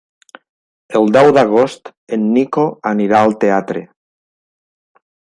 [0.99, 3.89] El deu d'agost en Nico anirà al teatre.